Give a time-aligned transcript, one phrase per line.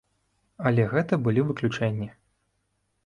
[0.69, 2.11] Але гэта былі выключэнні.